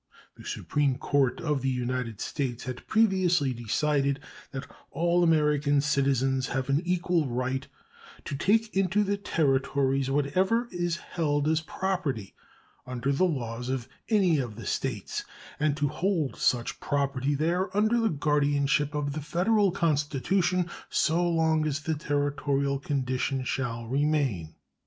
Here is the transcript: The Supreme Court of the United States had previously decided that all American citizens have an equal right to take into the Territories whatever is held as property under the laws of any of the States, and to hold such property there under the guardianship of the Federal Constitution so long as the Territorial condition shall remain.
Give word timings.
The 0.35 0.43
Supreme 0.45 0.97
Court 0.97 1.39
of 1.41 1.61
the 1.61 1.69
United 1.69 2.21
States 2.21 2.63
had 2.63 2.87
previously 2.87 3.53
decided 3.53 4.19
that 4.49 4.65
all 4.89 5.21
American 5.21 5.79
citizens 5.79 6.47
have 6.47 6.69
an 6.69 6.81
equal 6.83 7.27
right 7.27 7.67
to 8.25 8.35
take 8.35 8.75
into 8.75 9.03
the 9.03 9.15
Territories 9.15 10.09
whatever 10.09 10.67
is 10.71 10.97
held 10.97 11.47
as 11.47 11.61
property 11.61 12.33
under 12.83 13.11
the 13.11 13.25
laws 13.25 13.69
of 13.69 13.87
any 14.09 14.39
of 14.39 14.55
the 14.55 14.65
States, 14.65 15.23
and 15.59 15.77
to 15.77 15.87
hold 15.87 16.35
such 16.35 16.79
property 16.79 17.35
there 17.35 17.69
under 17.77 17.99
the 17.99 18.09
guardianship 18.09 18.95
of 18.95 19.13
the 19.13 19.21
Federal 19.21 19.69
Constitution 19.69 20.67
so 20.89 21.29
long 21.29 21.67
as 21.67 21.81
the 21.81 21.93
Territorial 21.93 22.79
condition 22.79 23.43
shall 23.43 23.85
remain. 23.87 24.55